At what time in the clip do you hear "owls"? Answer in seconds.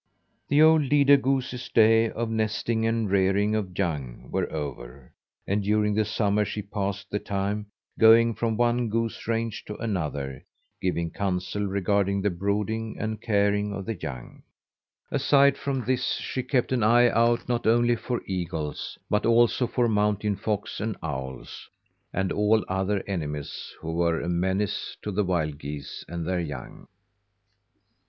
21.03-21.69